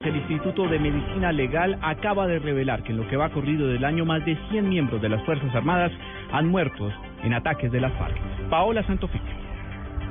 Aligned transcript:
El 0.00 0.14
Instituto 0.14 0.68
de 0.68 0.78
Medicina 0.78 1.32
Legal 1.32 1.78
acaba 1.80 2.26
de 2.26 2.38
revelar 2.38 2.82
que 2.82 2.92
en 2.92 2.98
lo 2.98 3.08
que 3.08 3.16
va 3.16 3.30
corrido 3.30 3.66
del 3.66 3.82
año 3.82 4.04
más 4.04 4.24
de 4.26 4.36
100 4.50 4.68
miembros 4.68 5.00
de 5.00 5.08
las 5.08 5.24
Fuerzas 5.24 5.54
Armadas 5.54 5.90
han 6.32 6.48
muerto 6.48 6.92
en 7.24 7.32
ataques 7.32 7.72
de 7.72 7.80
las 7.80 7.92
FARC. 7.94 8.14
Paola 8.50 8.86
Santofica. 8.86 9.45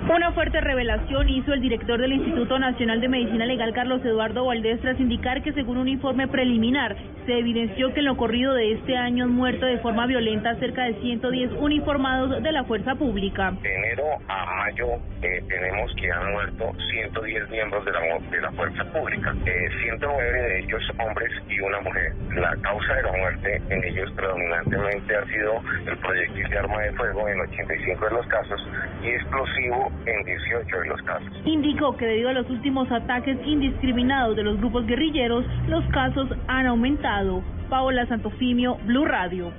Una 0.03 0.31
fuerte 0.33 0.61
revelación 0.61 1.27
hizo 1.29 1.51
el 1.53 1.61
director 1.61 1.99
del 1.99 2.13
Instituto 2.13 2.59
Nacional 2.59 3.01
de 3.01 3.07
Medicina 3.07 3.45
Legal, 3.45 3.73
Carlos 3.73 4.05
Eduardo 4.05 4.45
Valdés, 4.45 4.79
tras 4.81 4.99
indicar 4.99 5.41
que 5.41 5.51
según 5.53 5.77
un 5.77 5.87
informe 5.87 6.27
preliminar, 6.27 6.95
se 7.25 7.39
evidenció 7.39 7.91
que 7.91 8.01
en 8.01 8.05
lo 8.05 8.15
corrido 8.15 8.53
de 8.53 8.73
este 8.73 8.95
año 8.95 9.23
han 9.23 9.31
muerto 9.31 9.65
de 9.65 9.79
forma 9.79 10.05
violenta 10.05 10.55
cerca 10.55 10.83
de 10.83 10.93
110 11.01 11.53
uniformados 11.53 12.43
de 12.43 12.51
la 12.51 12.63
fuerza 12.65 12.93
pública. 12.95 13.51
De 13.63 13.73
enero 13.73 14.03
a 14.27 14.45
mayo 14.57 14.87
eh, 15.23 15.43
tenemos 15.47 15.91
que 15.95 16.11
han 16.11 16.31
muerto 16.33 16.71
110 16.91 17.49
miembros 17.49 17.83
de 17.83 17.91
la, 17.91 17.99
de 18.29 18.41
la 18.41 18.51
fuerza 18.51 18.83
pública, 18.91 19.33
eh, 19.45 19.69
109 19.81 20.39
de 20.39 20.59
ellos 20.59 20.83
hombres 20.99 21.31
y 21.49 21.59
una 21.61 21.81
mujer. 21.81 22.13
La 22.35 22.55
causa 22.61 22.93
de 22.93 23.03
la 23.03 23.11
muerte 23.11 23.61
en 23.69 23.83
ellos 23.83 24.11
predominantemente 24.11 25.15
ha 25.15 25.25
sido 25.25 25.61
el 25.87 25.97
proyectil 25.97 26.47
de 26.49 26.57
arma 26.59 26.81
de 26.81 26.91
fuego 26.91 27.27
en 27.27 27.39
85 27.41 28.05
de 28.05 28.11
los 28.11 28.27
casos 28.27 28.69
y 29.01 29.09
explosivo 29.09 29.84
en 30.05 30.25
18 30.25 30.79
de 30.79 30.87
los 30.87 31.01
casos. 31.03 31.29
Indicó 31.45 31.95
que 31.97 32.05
debido 32.05 32.29
a 32.29 32.33
los 32.33 32.49
últimos 32.49 32.91
ataques 32.91 33.37
indiscriminados 33.45 34.35
de 34.35 34.43
los 34.43 34.57
grupos 34.57 34.85
guerrilleros, 34.85 35.45
los 35.67 35.83
casos 35.85 36.29
han 36.47 36.67
aumentado. 36.67 37.43
Paola 37.69 38.05
Santofimio, 38.05 38.77
Blue 38.85 39.05
Radio. 39.05 39.51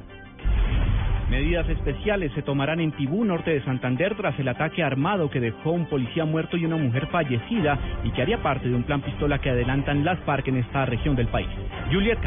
Medidas 1.30 1.68
especiales 1.68 2.30
se 2.34 2.42
tomarán 2.42 2.78
en 2.78 2.92
Tibú, 2.92 3.24
norte 3.24 3.50
de 3.50 3.64
Santander, 3.64 4.14
tras 4.16 4.38
el 4.38 4.46
ataque 4.46 4.84
armado 4.84 5.28
que 5.28 5.40
dejó 5.40 5.72
un 5.72 5.86
policía 5.86 6.24
muerto 6.24 6.56
y 6.56 6.64
una 6.64 6.76
mujer 6.76 7.08
fallecida 7.08 7.78
y 8.04 8.12
que 8.12 8.22
haría 8.22 8.40
parte 8.42 8.68
de 8.68 8.76
un 8.76 8.84
plan 8.84 9.02
pistola 9.02 9.40
que 9.40 9.50
adelantan 9.50 10.04
las 10.04 10.20
FARC 10.20 10.46
en 10.46 10.58
esta 10.58 10.86
región 10.86 11.16
del 11.16 11.26
país. 11.26 11.48
Juliet 11.90 12.20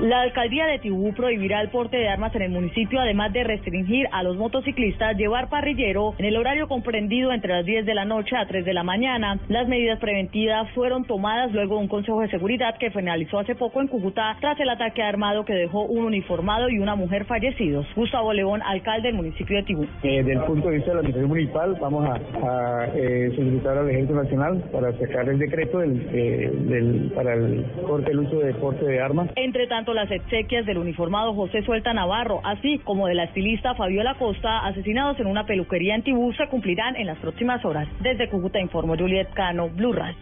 la 0.00 0.22
alcaldía 0.22 0.66
de 0.66 0.78
Tibú 0.78 1.12
prohibirá 1.12 1.60
el 1.60 1.68
porte 1.68 1.96
de 1.96 2.08
armas 2.08 2.34
en 2.34 2.42
el 2.42 2.50
municipio, 2.50 3.00
además 3.00 3.32
de 3.32 3.44
restringir 3.44 4.06
a 4.10 4.22
los 4.22 4.36
motociclistas 4.36 5.16
llevar 5.16 5.48
parrillero 5.48 6.14
en 6.18 6.24
el 6.24 6.36
horario 6.36 6.66
comprendido 6.66 7.32
entre 7.32 7.54
las 7.54 7.64
10 7.64 7.86
de 7.86 7.94
la 7.94 8.04
noche 8.04 8.36
a 8.36 8.46
3 8.46 8.64
de 8.64 8.74
la 8.74 8.82
mañana. 8.82 9.38
Las 9.48 9.68
medidas 9.68 9.98
preventivas 10.00 10.70
fueron 10.72 11.04
tomadas 11.04 11.52
luego 11.52 11.76
de 11.76 11.82
un 11.82 11.88
consejo 11.88 12.20
de 12.20 12.28
seguridad 12.28 12.76
que 12.78 12.90
finalizó 12.90 13.38
hace 13.38 13.54
poco 13.54 13.80
en 13.80 13.88
Cúcuta 13.88 14.36
tras 14.40 14.58
el 14.60 14.70
ataque 14.70 15.02
armado 15.02 15.44
que 15.44 15.54
dejó 15.54 15.82
un 15.84 16.04
uniformado 16.04 16.68
y 16.68 16.78
una 16.78 16.94
mujer 16.94 17.24
fallecidos. 17.26 17.86
Gustavo 17.94 18.32
León, 18.32 18.62
alcalde 18.62 19.08
del 19.08 19.16
municipio 19.16 19.56
de 19.56 19.62
Tibú. 19.62 19.84
Eh, 20.02 20.22
desde 20.22 20.32
el 20.32 20.40
punto 20.44 20.68
de 20.68 20.76
vista 20.76 20.90
de 20.90 20.94
la 20.94 21.00
administración 21.00 21.28
municipal, 21.28 21.76
vamos 21.80 22.08
a, 22.08 22.88
eh, 22.94 23.32
solicitar 23.36 23.78
al 23.78 23.90
Ejército 23.90 24.14
Nacional 24.14 24.62
para 24.72 24.92
sacar 24.98 25.28
el 25.28 25.38
decreto 25.38 25.82
eh, 25.82 27.10
para 27.14 27.34
el 27.34 27.64
corte 27.86 28.10
del 28.10 28.20
uso 28.20 28.38
de 28.38 28.54
porte 28.54 28.84
de 28.84 29.00
armas. 29.00 29.28
Entre 29.36 29.66
tanto, 29.66 29.81
las 29.90 30.10
exequias 30.10 30.64
del 30.64 30.78
uniformado 30.78 31.34
José 31.34 31.62
Suelta 31.62 31.92
Navarro, 31.92 32.40
así 32.44 32.78
como 32.78 33.08
de 33.08 33.14
la 33.14 33.24
estilista 33.24 33.74
Fabiola 33.74 34.14
Costa, 34.14 34.60
asesinados 34.60 35.18
en 35.18 35.26
una 35.26 35.44
peluquería 35.44 35.96
en 35.96 36.02
Tibú, 36.02 36.32
se 36.34 36.46
cumplirán 36.46 36.94
en 36.94 37.06
las 37.06 37.18
próximas 37.18 37.64
horas. 37.64 37.88
Desde 38.00 38.28
Cúcuta 38.28 38.60
informó 38.60 38.96
Juliet 38.96 39.30
Cano, 39.34 39.68
Blue 39.68 39.92
Radio. 39.92 40.16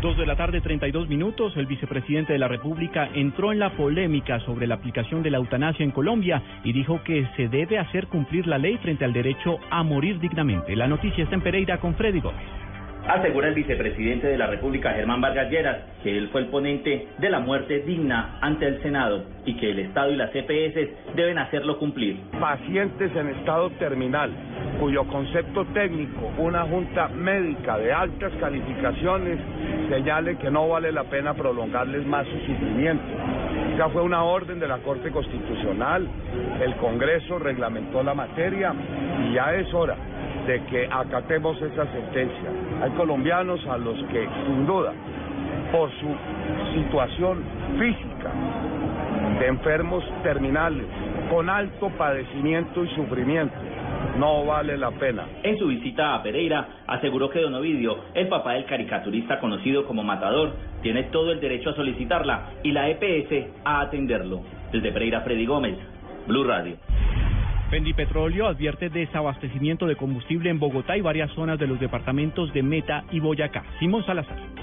Dos 0.00 0.16
de 0.16 0.26
la 0.26 0.36
tarde, 0.36 0.60
32 0.60 1.08
minutos. 1.08 1.56
El 1.56 1.66
vicepresidente 1.66 2.32
de 2.32 2.38
la 2.38 2.48
República 2.48 3.08
entró 3.14 3.52
en 3.52 3.58
la 3.58 3.70
polémica 3.70 4.40
sobre 4.40 4.66
la 4.66 4.74
aplicación 4.74 5.22
de 5.22 5.30
la 5.30 5.38
eutanasia 5.38 5.84
en 5.84 5.92
Colombia 5.92 6.42
y 6.64 6.72
dijo 6.72 7.02
que 7.04 7.26
se 7.36 7.48
debe 7.48 7.78
hacer 7.78 8.06
cumplir 8.08 8.46
la 8.46 8.58
ley 8.58 8.76
frente 8.78 9.04
al 9.04 9.12
derecho 9.12 9.58
a 9.70 9.82
morir 9.84 10.18
dignamente. 10.18 10.74
La 10.74 10.88
noticia 10.88 11.24
está 11.24 11.36
en 11.36 11.42
Pereira 11.42 11.78
con 11.78 11.94
Freddy 11.94 12.20
Gómez. 12.20 12.62
Asegura 13.06 13.48
el 13.48 13.54
vicepresidente 13.54 14.28
de 14.28 14.38
la 14.38 14.46
República, 14.46 14.92
Germán 14.92 15.20
Vargas 15.20 15.50
Lleras, 15.50 15.78
que 16.04 16.16
él 16.16 16.28
fue 16.30 16.42
el 16.42 16.46
ponente 16.46 17.08
de 17.18 17.30
la 17.30 17.40
muerte 17.40 17.80
digna 17.80 18.38
ante 18.40 18.66
el 18.68 18.80
Senado 18.80 19.24
y 19.44 19.56
que 19.56 19.72
el 19.72 19.80
Estado 19.80 20.12
y 20.12 20.16
las 20.16 20.30
EPS 20.32 21.14
deben 21.16 21.38
hacerlo 21.38 21.78
cumplir. 21.78 22.20
Pacientes 22.40 23.10
en 23.16 23.28
estado 23.30 23.70
terminal, 23.70 24.30
cuyo 24.78 25.04
concepto 25.08 25.64
técnico, 25.74 26.30
una 26.38 26.62
junta 26.62 27.08
médica 27.08 27.76
de 27.76 27.92
altas 27.92 28.32
calificaciones, 28.38 29.38
señale 29.88 30.36
que 30.38 30.50
no 30.50 30.68
vale 30.68 30.92
la 30.92 31.02
pena 31.04 31.34
prolongarles 31.34 32.06
más 32.06 32.24
su 32.28 32.38
sufrimiento. 32.46 33.04
Ya 33.76 33.88
fue 33.88 34.02
una 34.02 34.22
orden 34.22 34.60
de 34.60 34.68
la 34.68 34.78
Corte 34.78 35.10
Constitucional, 35.10 36.06
el 36.62 36.76
Congreso 36.76 37.40
reglamentó 37.40 38.02
la 38.04 38.14
materia 38.14 38.72
y 39.24 39.34
ya 39.34 39.54
es 39.54 39.72
hora 39.74 39.96
de 40.46 40.62
que 40.64 40.88
acatemos 40.90 41.60
esa 41.62 41.86
sentencia. 41.92 42.50
Hay 42.82 42.90
colombianos 42.90 43.64
a 43.66 43.78
los 43.78 43.96
que, 44.04 44.28
sin 44.46 44.66
duda, 44.66 44.92
por 45.70 45.90
su 45.90 46.14
situación 46.74 47.42
física, 47.78 48.30
de 49.38 49.46
enfermos 49.48 50.04
terminales, 50.22 50.86
con 51.30 51.48
alto 51.48 51.88
padecimiento 51.90 52.84
y 52.84 52.88
sufrimiento, 52.94 53.54
no 54.18 54.44
vale 54.44 54.76
la 54.76 54.90
pena. 54.90 55.26
En 55.42 55.58
su 55.58 55.66
visita 55.68 56.14
a 56.14 56.22
Pereira, 56.22 56.82
aseguró 56.86 57.30
que 57.30 57.40
Don 57.40 57.54
Ovidio, 57.54 57.96
el 58.14 58.28
papá 58.28 58.52
del 58.54 58.66
caricaturista 58.66 59.38
conocido 59.40 59.86
como 59.86 60.02
Matador, 60.02 60.52
tiene 60.82 61.04
todo 61.04 61.32
el 61.32 61.40
derecho 61.40 61.70
a 61.70 61.74
solicitarla 61.74 62.50
y 62.62 62.72
la 62.72 62.90
EPS 62.90 63.46
a 63.64 63.80
atenderlo. 63.80 64.42
Desde 64.70 64.92
Pereira, 64.92 65.22
Freddy 65.22 65.46
Gómez, 65.46 65.76
Blue 66.26 66.44
Radio. 66.44 66.76
Fendi 67.72 67.94
Petróleo 67.94 68.48
advierte 68.48 68.90
desabastecimiento 68.90 69.86
de 69.86 69.96
combustible 69.96 70.50
en 70.50 70.58
Bogotá 70.58 70.94
y 70.98 71.00
varias 71.00 71.30
zonas 71.30 71.58
de 71.58 71.66
los 71.66 71.80
departamentos 71.80 72.52
de 72.52 72.62
Meta 72.62 73.04
y 73.10 73.18
Boyacá. 73.18 73.64
Simón 73.80 74.04
Salazar. 74.04 74.61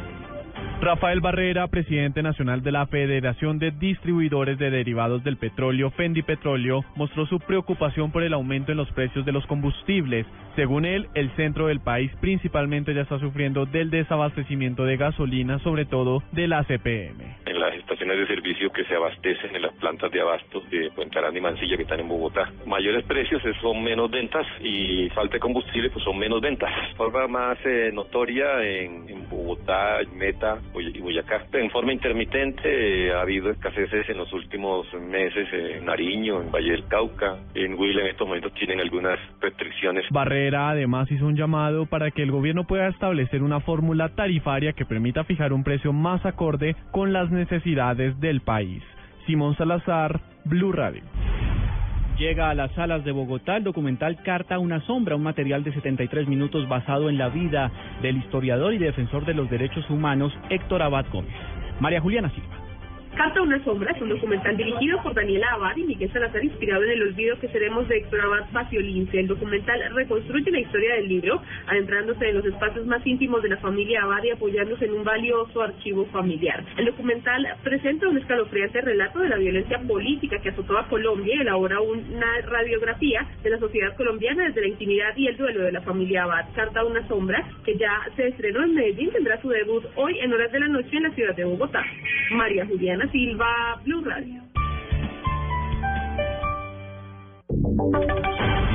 Rafael 0.82 1.20
Barrera, 1.20 1.68
presidente 1.68 2.24
nacional 2.24 2.64
de 2.64 2.72
la 2.72 2.88
Federación 2.88 3.60
de 3.60 3.72
Distribuidores 3.72 4.58
de 4.58 4.72
Derivados 4.72 5.22
del 5.26 5.36
Petróleo, 5.36 5.92
Fendi 5.92 6.22
Petróleo, 6.22 6.86
mostró 6.96 7.26
su 7.26 7.38
preocupación 7.38 8.14
por 8.14 8.24
el 8.24 8.34
aumento 8.34 8.72
en 8.72 8.78
los 8.78 8.90
precios 8.94 9.26
de 9.26 9.34
los 9.34 9.46
combustibles. 9.46 10.26
Según 10.56 10.86
él, 10.86 11.10
el 11.16 11.36
centro 11.36 11.68
del 11.68 11.82
país 11.82 12.12
principalmente 12.22 12.94
ya 12.94 13.02
está 13.02 13.20
sufriendo 13.20 13.66
del 13.66 13.90
desabastecimiento 13.90 14.86
de 14.86 14.96
gasolina, 14.96 15.60
sobre 15.60 15.84
todo 15.84 16.24
de 16.32 16.48
la 16.48 16.64
CPM. 16.64 17.40
En 17.46 17.60
las 17.60 17.76
estaciones 17.76 18.18
de 18.18 18.28
servicio 18.28 18.72
que 18.72 18.86
se 18.86 18.96
abastecen 18.96 19.54
en 19.56 19.62
las 19.64 19.74
plantas 19.76 20.10
de 20.12 20.22
abasto 20.22 20.62
de 20.72 20.92
Puente 20.96 21.20
y 21.34 21.42
Mansilla 21.42 21.76
que 21.76 21.84
están 21.84 22.00
en 22.00 22.08
Bogotá. 22.08 22.52
Mayores 22.66 23.04
precios 23.04 23.42
son 23.62 23.84
menos 23.84 24.10
ventas 24.10 24.48
y 24.62 25.10
falta 25.10 25.34
de 25.34 25.40
combustible 25.42 25.90
pues 25.90 26.06
son 26.06 26.18
menos 26.18 26.40
ventas. 26.40 26.72
Forma 26.96 27.28
más 27.28 27.58
eh, 27.66 27.92
notoria 27.94 28.64
en, 28.64 29.10
en 29.10 29.30
Bogotá, 29.30 30.00
Meta, 30.16 30.58
y 30.76 31.00
Boyacá. 31.00 31.46
En 31.54 31.70
forma 31.70 31.94
intermitente 31.94 33.08
eh, 33.08 33.14
ha 33.14 33.22
habido 33.22 33.50
escaseces 33.50 34.10
en 34.10 34.18
los 34.18 34.32
últimos 34.34 34.88
meses 34.94 35.48
en 35.52 35.86
Nariño, 35.86 36.42
en 36.42 36.52
Valle 36.52 36.72
del 36.72 36.88
Cauca, 36.88 37.38
en 37.54 37.74
Huila 37.74 38.02
en 38.02 38.08
estos 38.08 38.28
momentos 38.28 38.54
tienen 38.54 38.80
algunas 38.80 39.20
restricciones. 39.42 40.06
Barrera 40.12 40.70
además 40.70 41.12
hizo 41.12 41.26
un 41.26 41.36
llamado 41.36 41.86
para 41.86 42.12
que 42.12 42.24
el 42.24 42.32
gobierno 42.32 42.66
pueda 42.66 42.88
establecer 42.88 43.44
una 43.44 43.60
fórmula 43.60 44.10
tarifaria 44.10 44.74
que 44.74 44.86
permita 44.86 45.24
fijar 45.24 45.54
un 45.54 45.64
precio 45.64 45.94
más 45.94 46.26
acorde 46.26 46.76
con 46.92 47.14
las 47.14 47.32
necesidades 47.32 48.20
del 48.20 48.42
país. 48.42 48.84
Simón 49.26 49.56
Salazar, 49.58 50.20
Blue 50.46 50.72
Radio. 50.72 51.04
Llega 52.20 52.50
a 52.50 52.54
las 52.54 52.70
salas 52.74 53.06
de 53.06 53.14
Bogotá 53.14 53.56
el 53.56 53.64
documental 53.64 54.22
Carta 54.22 54.60
una 54.60 54.82
sombra, 54.82 55.16
un 55.16 55.24
material 55.24 55.64
de 55.64 55.72
73 55.72 56.28
minutos 56.28 56.68
basado 56.68 57.10
en 57.10 57.18
la 57.18 57.30
vida 57.30 57.72
del 58.02 58.18
historiador 58.18 58.74
y 58.74 58.78
defensor 58.78 59.26
de 59.26 59.34
los 59.34 59.50
derechos 59.50 59.90
humanos 59.90 60.34
Héctor 60.50 60.82
Abad 60.82 61.06
Gómez. 61.14 61.32
María 61.80 62.02
Juliana 62.02 62.30
Silva. 62.32 62.69
Carta 63.20 63.42
una 63.42 63.62
sombra 63.66 63.92
es 63.92 64.02
un 64.02 64.08
documental 64.08 64.56
dirigido 64.56 65.04
por 65.04 65.14
Daniela 65.14 65.50
Abad 65.52 65.76
y 65.76 65.84
Miguel 65.84 66.10
Salazar 66.14 66.42
inspirado 66.42 66.86
en 66.86 66.92
el 66.92 67.04
olvido 67.04 67.38
que 67.38 67.50
seremos 67.50 67.86
de 67.90 67.98
Héctor 67.98 68.22
Abad 68.22 68.50
Faciolince. 68.54 69.20
El 69.20 69.28
documental 69.28 69.78
reconstruye 69.94 70.50
la 70.50 70.62
historia 70.62 70.96
del 70.96 71.10
libro, 71.10 71.42
adentrándose 71.68 72.30
en 72.30 72.38
los 72.38 72.46
espacios 72.46 72.86
más 72.86 73.06
íntimos 73.06 73.44
de 73.44 73.50
la 73.50 73.58
familia 73.58 74.04
Abad 74.04 74.24
y 74.24 74.30
apoyándose 74.30 74.86
en 74.86 74.94
un 74.94 75.04
valioso 75.04 75.62
archivo 75.62 76.06
familiar. 76.14 76.64
El 76.78 76.86
documental 76.86 77.46
presenta 77.62 78.08
un 78.08 78.20
escalofriante 78.20 78.80
relato 78.80 79.20
de 79.20 79.28
la 79.28 79.36
violencia 79.36 79.80
política 79.80 80.40
que 80.40 80.52
azotó 80.52 80.78
a 80.78 80.88
Colombia 80.88 81.36
y 81.36 81.42
elabora 81.42 81.82
una 81.82 82.40
radiografía 82.48 83.28
de 83.44 83.50
la 83.50 83.60
sociedad 83.60 83.98
colombiana 83.98 84.46
desde 84.46 84.62
la 84.62 84.68
intimidad 84.68 85.18
y 85.18 85.28
el 85.28 85.36
duelo 85.36 85.64
de 85.64 85.74
la 85.74 85.82
familia 85.82 86.24
Abad. 86.24 86.46
Carta 86.56 86.86
una 86.86 87.06
sombra, 87.10 87.46
que 87.66 87.76
ya 87.76 88.00
se 88.16 88.30
estrenó 88.30 88.64
en 88.64 88.76
Medellín, 88.76 89.12
tendrá 89.12 89.42
su 89.42 89.50
debut 89.50 89.84
hoy 89.98 90.18
en 90.20 90.32
horas 90.32 90.54
de 90.54 90.60
la 90.62 90.70
noche 90.70 90.96
en 90.96 91.04
la 91.04 91.12
ciudad 91.12 91.36
de 91.36 91.44
Bogotá. 91.44 91.84
María 92.32 92.66
Juliana 92.66 93.09
Silva, 93.12 93.80
Blue 93.84 94.04
Radio. 94.04 94.42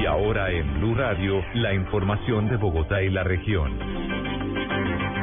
Y 0.01 0.07
ahora 0.07 0.51
en 0.51 0.81
Blue 0.81 0.95
Radio, 0.95 1.43
la 1.55 1.73
información 1.75 2.49
de 2.49 2.57
Bogotá 2.57 3.03
y 3.03 3.11
la 3.11 3.23
región. 3.23 3.79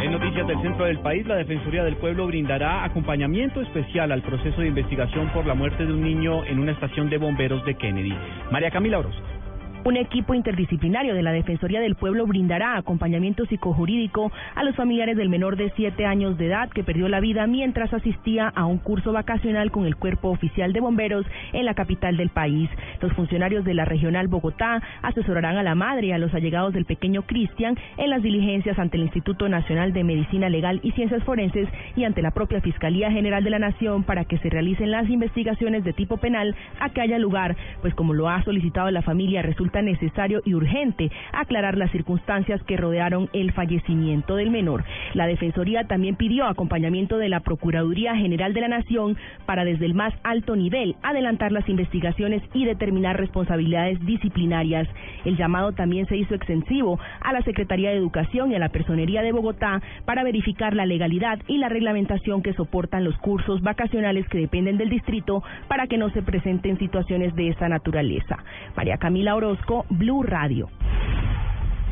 En 0.01 0.11
noticias 0.13 0.47
del 0.47 0.61
centro 0.61 0.85
del 0.85 0.99
país, 0.99 1.27
la 1.27 1.35
Defensoría 1.35 1.83
del 1.83 1.97
Pueblo 1.97 2.27
brindará 2.27 2.83
acompañamiento 2.83 3.61
especial 3.61 4.11
al 4.11 4.21
proceso 4.21 4.61
de 4.61 4.67
investigación 4.67 5.29
por 5.29 5.45
la 5.45 5.53
muerte 5.53 5.85
de 5.85 5.93
un 5.93 6.01
niño 6.01 6.43
en 6.45 6.59
una 6.59 6.71
estación 6.71 7.09
de 7.09 7.17
bomberos 7.17 7.63
de 7.65 7.75
Kennedy. 7.75 8.15
María 8.49 8.71
Camila 8.71 8.99
Orozco. 8.99 9.40
Un 9.83 9.97
equipo 9.97 10.35
interdisciplinario 10.35 11.15
de 11.15 11.23
la 11.23 11.31
Defensoría 11.31 11.81
del 11.81 11.95
Pueblo 11.95 12.27
brindará 12.27 12.77
acompañamiento 12.77 13.47
psicojurídico 13.47 14.31
a 14.53 14.63
los 14.63 14.75
familiares 14.75 15.17
del 15.17 15.27
menor 15.27 15.57
de 15.57 15.71
siete 15.75 16.05
años 16.05 16.37
de 16.37 16.45
edad 16.45 16.69
que 16.69 16.83
perdió 16.83 17.09
la 17.09 17.19
vida 17.19 17.47
mientras 17.47 17.91
asistía 17.91 18.47
a 18.49 18.65
un 18.65 18.77
curso 18.77 19.11
vacacional 19.11 19.71
con 19.71 19.87
el 19.87 19.95
Cuerpo 19.95 20.29
Oficial 20.29 20.71
de 20.71 20.81
Bomberos 20.81 21.25
en 21.51 21.65
la 21.65 21.73
capital 21.73 22.15
del 22.15 22.29
país. 22.29 22.69
Los 23.01 23.11
funcionarios 23.13 23.65
de 23.65 23.73
la 23.73 23.85
Regional 23.85 24.27
Bogotá 24.27 24.83
asesorarán 25.01 25.57
a 25.57 25.63
la 25.63 25.73
madre 25.73 26.07
y 26.07 26.11
a 26.11 26.19
los 26.19 26.31
allegados 26.35 26.75
del 26.75 26.85
pequeño 26.85 27.23
Cristian 27.23 27.75
en 27.97 28.11
las 28.11 28.21
diligencias 28.21 28.77
ante 28.77 28.97
el 28.97 29.03
Instituto 29.03 29.49
Nacional 29.49 29.93
de 29.93 30.03
Medicina 30.03 30.47
Legal 30.49 30.79
y 30.83 30.91
Ciencias 30.91 31.23
Forenses 31.23 31.67
y 31.95 32.03
ante 32.03 32.21
la 32.21 32.31
propia 32.31 32.61
Fiscalía 32.61 33.11
General 33.11 33.43
de 33.43 33.49
la 33.49 33.57
Nación 33.57 34.03
para 34.03 34.25
que 34.25 34.37
se 34.37 34.49
realicen 34.51 34.91
las 34.91 35.09
investigaciones 35.09 35.83
de 35.83 35.93
tipo 35.93 36.17
penal 36.17 36.55
a 36.79 36.89
que 36.89 37.01
haya 37.01 37.17
lugar, 37.17 37.55
pues 37.81 37.95
como 37.95 38.13
lo 38.13 38.29
ha 38.29 38.43
solicitado 38.43 38.91
la 38.91 39.01
familia, 39.01 39.41
resulta 39.41 39.70
necesario 39.79 40.41
y 40.43 40.55
urgente 40.55 41.11
aclarar 41.31 41.77
las 41.77 41.91
circunstancias 41.91 42.61
que 42.63 42.77
rodearon 42.77 43.29
el 43.33 43.51
fallecimiento 43.51 44.35
del 44.35 44.49
menor. 44.49 44.83
La 45.13 45.27
Defensoría 45.27 45.85
también 45.85 46.15
pidió 46.15 46.45
acompañamiento 46.45 47.17
de 47.17 47.29
la 47.29 47.41
Procuraduría 47.41 48.15
General 48.15 48.53
de 48.53 48.61
la 48.61 48.67
Nación 48.67 49.17
para 49.45 49.63
desde 49.63 49.85
el 49.85 49.93
más 49.93 50.13
alto 50.23 50.55
nivel 50.55 50.95
adelantar 51.03 51.51
las 51.51 51.69
investigaciones 51.69 52.41
y 52.53 52.65
determinar 52.65 53.17
responsabilidades 53.17 54.03
disciplinarias. 54.05 54.87
El 55.25 55.37
llamado 55.37 55.73
también 55.73 56.07
se 56.07 56.17
hizo 56.17 56.33
extensivo 56.33 56.99
a 57.21 57.33
la 57.33 57.41
Secretaría 57.43 57.91
de 57.91 57.97
Educación 57.97 58.51
y 58.51 58.55
a 58.55 58.59
la 58.59 58.69
Personería 58.69 59.21
de 59.21 59.31
Bogotá 59.31 59.81
para 60.05 60.23
verificar 60.23 60.75
la 60.75 60.85
legalidad 60.85 61.39
y 61.47 61.57
la 61.57 61.69
reglamentación 61.69 62.41
que 62.41 62.53
soportan 62.53 63.03
los 63.03 63.17
cursos 63.17 63.61
vacacionales 63.61 64.27
que 64.29 64.39
dependen 64.39 64.77
del 64.77 64.89
distrito 64.89 65.43
para 65.67 65.87
que 65.87 65.97
no 65.97 66.09
se 66.09 66.21
presenten 66.21 66.79
situaciones 66.79 67.35
de 67.35 67.49
esta 67.49 67.69
naturaleza. 67.69 68.37
María 68.75 68.97
Camila 68.97 69.35
Orozco 69.35 69.60
Blue 69.89 70.23
Radio. 70.23 70.69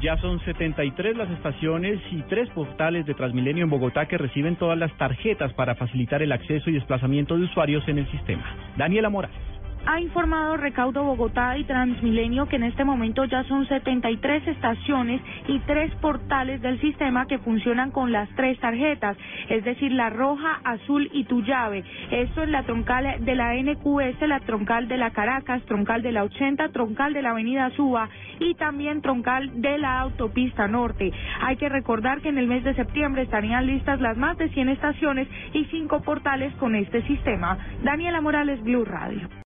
Ya 0.02 0.18
son 0.18 0.40
73 0.40 1.18
las 1.18 1.30
estaciones 1.30 2.00
y 2.12 2.22
tres 2.24 2.50
portales 2.52 3.06
de 3.06 3.14
Transmilenio 3.14 3.66
en 3.66 3.70
Bogotá 3.70 4.08
que 4.08 4.18
reciben 4.18 4.56
todas 4.56 4.78
las 4.78 4.94
tarjetas 4.98 5.54
para 5.54 5.76
facilitar 5.76 6.22
el 6.22 6.32
acceso 6.32 6.70
y 6.70 6.74
desplazamiento 6.74 7.36
de 7.36 7.44
usuarios 7.44 7.86
en 7.88 8.00
el 8.00 8.10
sistema. 8.10 8.44
Daniela 8.78 9.10
Morales. 9.10 9.59
Ha 9.86 10.00
informado 10.02 10.58
Recaudo 10.58 11.04
Bogotá 11.04 11.58
y 11.58 11.64
Transmilenio 11.64 12.48
que 12.48 12.58
en 12.58 12.64
este 12.64 12.84
momento 12.84 13.26
ya 13.26 13.44
son 13.46 13.68
73 13.68 14.48
estaciones 14.48 15.22
y 15.48 15.60
tres 15.60 15.94
portales 15.96 16.62
del 16.62 16.80
sistema 16.80 17.26
que 17.26 17.40
funcionan 17.40 17.90
con 17.92 18.12
las 18.12 18.30
tres 18.36 18.60
tarjetas, 18.60 19.18
es 19.48 19.64
decir, 19.64 19.92
la 19.92 20.10
roja, 20.10 20.60
azul 20.64 21.10
y 21.14 21.24
tu 21.24 21.42
llave. 21.42 21.84
Esto 22.12 22.44
es 22.44 22.50
la 22.50 22.64
troncal 22.64 23.24
de 23.26 23.36
la 23.36 23.56
NQS, 23.56 24.22
la 24.28 24.42
troncal 24.42 24.88
de 24.88 24.98
la 24.98 25.12
Caracas, 25.12 25.64
troncal 25.64 26.02
de 26.02 26.12
la 26.12 26.24
80, 26.24 26.70
troncal 26.70 27.14
de 27.14 27.22
la 27.22 27.32
Avenida 27.32 27.70
Suba 27.72 28.10
y 28.40 28.56
también 28.56 29.02
troncal 29.02 29.62
de 29.62 29.78
la 29.78 30.02
Autopista 30.02 30.68
Norte. 30.68 31.12
Hay 31.42 31.56
que 31.56 31.70
recordar 31.70 32.22
que 32.22 32.30
en 32.30 32.38
el 32.38 32.48
mes 32.48 32.64
de 32.64 32.76
septiembre 32.76 33.24
estarían 33.24 33.66
listas 33.66 34.00
las 34.02 34.18
más 34.18 34.38
de 34.38 34.50
100 34.50 34.70
estaciones 34.70 35.28
y 35.54 35.66
cinco 35.66 36.02
portales 36.02 36.54
con 36.56 36.76
este 36.76 37.02
sistema. 37.04 37.58
Daniela 37.84 38.22
Morales, 38.22 38.62
Blue 38.62 38.86
Radio. 38.86 39.30